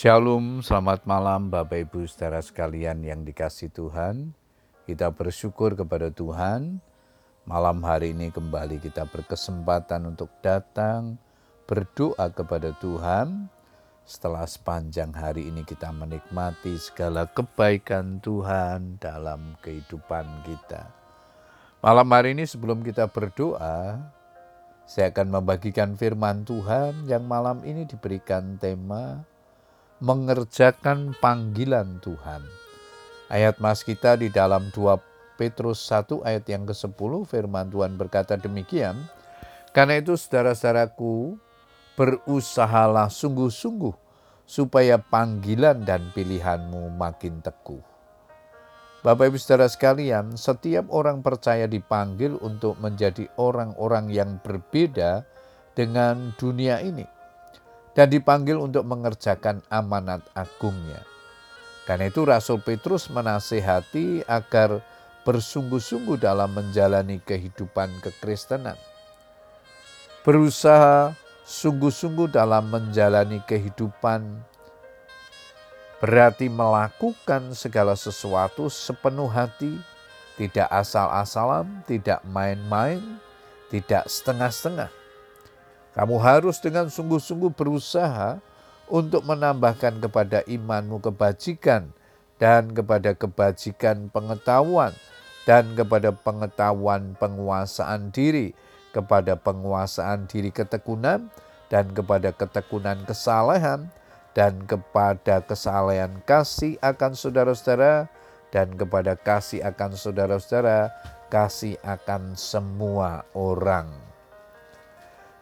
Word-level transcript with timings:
Shalom, 0.00 0.64
selamat 0.64 1.04
malam 1.04 1.52
Bapak 1.52 1.84
Ibu 1.84 2.08
saudara 2.08 2.40
sekalian 2.40 3.04
yang 3.04 3.20
dikasih 3.20 3.68
Tuhan. 3.68 4.32
Kita 4.88 5.12
bersyukur 5.12 5.76
kepada 5.76 6.08
Tuhan. 6.08 6.80
Malam 7.44 7.84
hari 7.84 8.16
ini 8.16 8.32
kembali 8.32 8.80
kita 8.80 9.04
berkesempatan 9.04 10.08
untuk 10.08 10.32
datang 10.40 11.20
berdoa 11.68 12.32
kepada 12.32 12.72
Tuhan. 12.80 13.52
Setelah 14.08 14.48
sepanjang 14.48 15.12
hari 15.12 15.52
ini 15.52 15.68
kita 15.68 15.92
menikmati 15.92 16.80
segala 16.80 17.28
kebaikan 17.28 18.24
Tuhan 18.24 18.96
dalam 19.04 19.52
kehidupan 19.60 20.48
kita. 20.48 20.88
Malam 21.84 22.08
hari 22.08 22.32
ini 22.32 22.48
sebelum 22.48 22.80
kita 22.80 23.04
berdoa, 23.04 24.00
saya 24.88 25.12
akan 25.12 25.28
membagikan 25.28 25.92
firman 25.92 26.48
Tuhan 26.48 27.04
yang 27.04 27.28
malam 27.28 27.60
ini 27.68 27.84
diberikan 27.84 28.56
tema 28.56 29.28
mengerjakan 30.00 31.12
panggilan 31.20 32.00
Tuhan. 32.00 32.40
Ayat 33.28 33.60
mas 33.60 33.84
kita 33.84 34.16
di 34.16 34.32
dalam 34.32 34.72
2 34.72 35.36
Petrus 35.36 35.84
1 35.86 36.24
ayat 36.24 36.44
yang 36.48 36.64
ke-10 36.64 37.12
firman 37.28 37.68
Tuhan 37.68 38.00
berkata 38.00 38.40
demikian. 38.40 38.96
Karena 39.70 40.00
itu 40.00 40.16
saudara-saudaraku 40.18 41.38
berusahalah 41.94 43.12
sungguh-sungguh 43.12 43.94
supaya 44.48 44.98
panggilan 44.98 45.86
dan 45.86 46.10
pilihanmu 46.16 46.90
makin 46.96 47.38
teguh. 47.38 47.84
Bapak 49.00 49.32
Ibu 49.32 49.38
Saudara 49.40 49.70
sekalian, 49.70 50.36
setiap 50.36 50.90
orang 50.92 51.24
percaya 51.24 51.64
dipanggil 51.64 52.36
untuk 52.42 52.76
menjadi 52.82 53.30
orang-orang 53.40 54.12
yang 54.12 54.42
berbeda 54.42 55.24
dengan 55.72 56.36
dunia 56.36 56.84
ini 56.84 57.19
dan 57.94 58.06
dipanggil 58.10 58.58
untuk 58.58 58.86
mengerjakan 58.86 59.62
amanat 59.70 60.22
agungnya. 60.34 61.02
Karena 61.88 62.06
itu 62.06 62.22
Rasul 62.22 62.62
Petrus 62.62 63.10
menasehati 63.10 64.22
agar 64.30 64.78
bersungguh-sungguh 65.26 66.22
dalam 66.22 66.54
menjalani 66.54 67.18
kehidupan 67.18 67.90
kekristenan. 67.98 68.78
Berusaha 70.22 71.16
sungguh-sungguh 71.42 72.30
dalam 72.30 72.70
menjalani 72.70 73.42
kehidupan 73.42 74.22
berarti 75.98 76.48
melakukan 76.48 77.52
segala 77.52 77.92
sesuatu 77.92 78.72
sepenuh 78.72 79.28
hati, 79.28 79.76
tidak 80.38 80.70
asal-asalan, 80.72 81.84
tidak 81.84 82.24
main-main, 82.24 83.20
tidak 83.68 84.08
setengah-setengah 84.08 84.99
kamu 86.00 86.16
harus 86.16 86.56
dengan 86.64 86.88
sungguh-sungguh 86.88 87.52
berusaha 87.52 88.40
untuk 88.88 89.20
menambahkan 89.20 90.00
kepada 90.00 90.40
imanmu 90.48 90.96
kebajikan 90.96 91.92
dan 92.40 92.72
kepada 92.72 93.12
kebajikan 93.12 94.08
pengetahuan 94.08 94.96
dan 95.44 95.76
kepada 95.76 96.16
pengetahuan 96.16 97.12
penguasaan 97.20 98.08
diri, 98.16 98.56
kepada 98.96 99.36
penguasaan 99.36 100.24
diri 100.24 100.48
ketekunan 100.48 101.28
dan 101.68 101.92
kepada 101.92 102.32
ketekunan 102.32 103.04
kesalehan 103.04 103.92
dan 104.32 104.56
kepada 104.64 105.44
kesalehan 105.44 106.16
kasih 106.24 106.80
akan 106.80 107.12
saudara-saudara 107.12 108.08
dan 108.48 108.72
kepada 108.72 109.20
kasih 109.20 109.60
akan 109.68 109.92
saudara-saudara, 109.92 110.96
kasih 111.28 111.76
akan 111.84 112.40
semua 112.40 113.28
orang. 113.36 114.09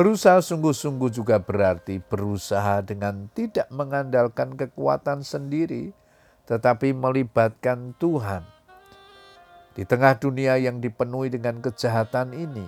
Berusaha 0.00 0.40
sungguh-sungguh 0.40 1.12
juga 1.12 1.36
berarti 1.36 2.00
berusaha 2.00 2.80
dengan 2.80 3.28
tidak 3.36 3.68
mengandalkan 3.68 4.56
kekuatan 4.56 5.20
sendiri, 5.20 5.92
tetapi 6.48 6.96
melibatkan 6.96 7.92
Tuhan. 8.00 8.40
Di 9.76 9.84
tengah 9.84 10.16
dunia 10.16 10.56
yang 10.56 10.80
dipenuhi 10.80 11.28
dengan 11.28 11.60
kejahatan 11.60 12.32
ini, 12.32 12.64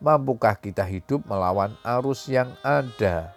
mampukah 0.00 0.56
kita 0.56 0.80
hidup 0.88 1.28
melawan 1.28 1.76
arus 1.84 2.24
yang 2.24 2.48
ada? 2.64 3.36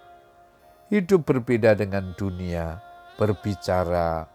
Hidup 0.87 1.27
berbeda 1.27 1.75
dengan 1.75 2.15
dunia, 2.15 2.79
berbicara 3.19 4.31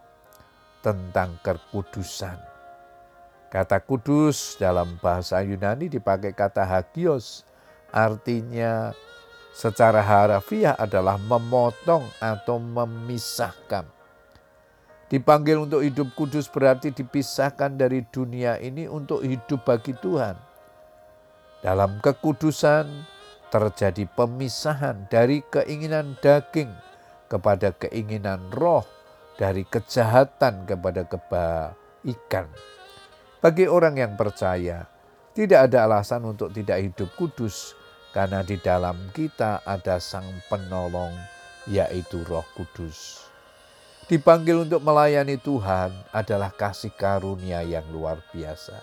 tentang 0.85 1.41
kekudusan. 1.41 2.37
Kata 3.49 3.81
kudus 3.81 4.61
dalam 4.61 5.01
bahasa 5.01 5.41
Yunani 5.41 5.89
dipakai 5.89 6.37
kata 6.37 6.61
hagios, 6.69 7.49
Artinya 7.95 8.91
secara 9.55 10.03
harafiah 10.03 10.75
adalah 10.75 11.15
memotong 11.15 12.03
atau 12.19 12.59
memisahkan. 12.59 13.87
Dipanggil 15.07 15.63
untuk 15.63 15.79
hidup 15.79 16.11
kudus 16.11 16.51
berarti 16.51 16.91
dipisahkan 16.91 17.79
dari 17.79 18.03
dunia 18.11 18.59
ini 18.59 18.83
untuk 18.83 19.23
hidup 19.23 19.63
bagi 19.63 19.95
Tuhan. 19.95 20.35
Dalam 21.63 22.03
kekudusan 22.03 23.07
terjadi 23.47 24.03
pemisahan 24.11 25.07
dari 25.07 25.39
keinginan 25.47 26.19
daging 26.19 26.73
kepada 27.31 27.71
keinginan 27.79 28.51
roh, 28.51 28.83
dari 29.39 29.63
kejahatan 29.63 30.67
kepada 30.67 31.07
kebaikan. 31.07 32.51
Bagi 33.39 33.71
orang 33.71 33.95
yang 33.95 34.13
percaya, 34.19 34.83
tidak 35.31 35.69
ada 35.71 35.85
alasan 35.87 36.27
untuk 36.27 36.49
tidak 36.51 36.81
hidup 36.81 37.09
kudus, 37.15 37.77
karena 38.15 38.47
di 38.47 38.55
dalam 38.55 38.95
kita 39.11 39.59
ada 39.67 39.99
Sang 39.99 40.23
Penolong, 40.47 41.11
yaitu 41.67 42.23
Roh 42.23 42.47
Kudus. 42.55 43.27
Dipanggil 44.07 44.63
untuk 44.63 44.79
melayani 44.79 45.35
Tuhan 45.35 45.91
adalah 46.15 46.55
kasih 46.55 46.95
karunia 46.95 47.59
yang 47.67 47.83
luar 47.91 48.23
biasa. 48.31 48.79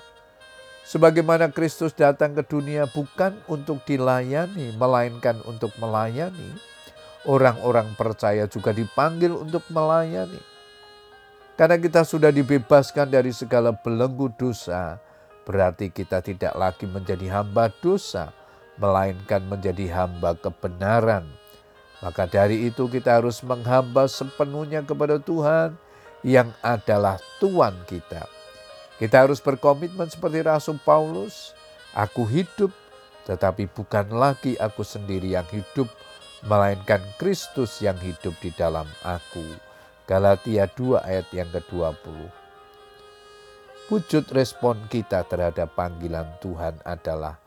Sebagaimana 0.84 1.48
Kristus 1.48 1.96
datang 1.96 2.36
ke 2.36 2.44
dunia 2.44 2.84
bukan 2.84 3.32
untuk 3.48 3.80
dilayani, 3.88 4.76
melainkan 4.76 5.40
untuk 5.48 5.72
melayani, 5.80 6.52
orang-orang 7.24 7.88
percaya 7.96 8.44
juga 8.44 8.76
dipanggil 8.76 9.32
untuk 9.32 9.64
melayani. 9.72 10.42
Karena 11.56 11.80
kita 11.80 12.04
sudah 12.04 12.28
dibebaskan 12.28 13.08
dari 13.08 13.32
segala 13.32 13.72
belenggu 13.72 14.28
dosa, 14.36 15.00
berarti 15.48 15.88
kita 15.88 16.20
tidak 16.20 16.52
lagi 16.58 16.84
menjadi 16.84 17.40
hamba 17.40 17.70
dosa, 17.78 18.34
melainkan 18.82 19.46
menjadi 19.46 19.86
hamba 19.94 20.34
kebenaran. 20.34 21.22
Maka 22.02 22.26
dari 22.26 22.66
itu 22.66 22.90
kita 22.90 23.22
harus 23.22 23.38
menghamba 23.46 24.10
sepenuhnya 24.10 24.82
kepada 24.82 25.22
Tuhan 25.22 25.78
yang 26.26 26.50
adalah 26.58 27.22
Tuhan 27.38 27.78
kita. 27.86 28.26
Kita 28.98 29.22
harus 29.22 29.38
berkomitmen 29.38 30.10
seperti 30.10 30.42
Rasul 30.42 30.82
Paulus, 30.82 31.54
aku 31.94 32.26
hidup 32.26 32.74
tetapi 33.22 33.70
bukan 33.70 34.10
lagi 34.10 34.58
aku 34.58 34.82
sendiri 34.82 35.30
yang 35.30 35.46
hidup, 35.50 35.86
melainkan 36.42 36.98
Kristus 37.22 37.78
yang 37.78 37.94
hidup 38.02 38.34
di 38.42 38.50
dalam 38.50 38.86
aku. 39.06 39.46
Galatia 40.10 40.66
2 40.66 40.98
ayat 40.98 41.30
yang 41.30 41.46
ke-20. 41.54 42.18
Wujud 43.86 44.24
respon 44.34 44.74
kita 44.90 45.22
terhadap 45.30 45.78
panggilan 45.78 46.26
Tuhan 46.42 46.82
adalah 46.82 47.38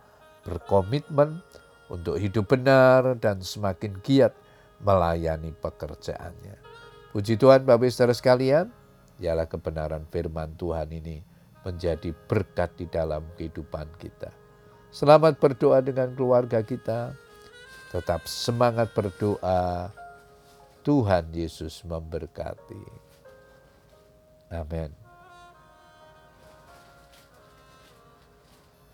berkomitmen 0.46 1.42
untuk 1.90 2.22
hidup 2.22 2.46
benar 2.48 3.18
dan 3.18 3.42
semakin 3.42 3.98
giat 4.06 4.32
melayani 4.80 5.52
pekerjaannya. 5.58 6.56
Puji 7.12 7.36
Tuhan 7.40 7.66
Bapak 7.66 7.90
Saudara 7.90 8.14
sekalian, 8.14 8.70
ialah 9.20 9.48
kebenaran 9.48 10.04
firman 10.12 10.54
Tuhan 10.60 10.92
ini 10.92 11.24
menjadi 11.66 12.14
berkat 12.30 12.78
di 12.78 12.86
dalam 12.86 13.26
kehidupan 13.40 13.88
kita. 13.98 14.30
Selamat 14.94 15.40
berdoa 15.42 15.82
dengan 15.82 16.14
keluarga 16.14 16.62
kita. 16.62 17.16
Tetap 17.90 18.28
semangat 18.28 18.92
berdoa. 18.92 19.90
Tuhan 20.86 21.34
Yesus 21.34 21.82
memberkati. 21.82 22.86
Amin. 24.54 25.05